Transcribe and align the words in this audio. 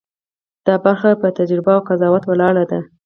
دا 0.67 0.75
برخه 0.85 1.09
په 1.21 1.27
تجربه 1.37 1.71
او 1.75 1.81
قضاوت 1.89 2.23
ولاړه 2.27 2.63
ده. 2.71 2.79